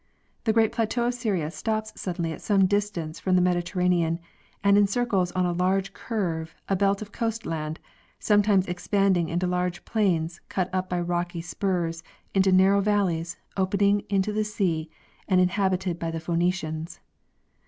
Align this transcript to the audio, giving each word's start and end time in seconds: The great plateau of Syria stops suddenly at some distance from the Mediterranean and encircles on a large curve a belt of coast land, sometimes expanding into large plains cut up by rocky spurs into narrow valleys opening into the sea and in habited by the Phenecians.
The 0.45 0.51
great 0.53 0.71
plateau 0.71 1.05
of 1.05 1.13
Syria 1.13 1.51
stops 1.51 1.93
suddenly 1.95 2.33
at 2.33 2.41
some 2.41 2.65
distance 2.65 3.19
from 3.19 3.35
the 3.35 3.39
Mediterranean 3.43 4.17
and 4.63 4.75
encircles 4.75 5.31
on 5.33 5.45
a 5.45 5.51
large 5.53 5.93
curve 5.93 6.55
a 6.67 6.75
belt 6.75 7.03
of 7.03 7.11
coast 7.11 7.45
land, 7.45 7.79
sometimes 8.17 8.65
expanding 8.67 9.29
into 9.29 9.45
large 9.45 9.85
plains 9.85 10.41
cut 10.49 10.71
up 10.73 10.89
by 10.89 10.99
rocky 10.99 11.39
spurs 11.43 12.01
into 12.33 12.51
narrow 12.51 12.81
valleys 12.81 13.37
opening 13.55 13.99
into 14.09 14.33
the 14.33 14.43
sea 14.43 14.89
and 15.27 15.39
in 15.39 15.49
habited 15.49 15.99
by 15.99 16.09
the 16.09 16.19
Phenecians. 16.19 16.97